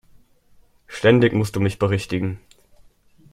[0.87, 2.39] Ständig musst du mich berichtigen!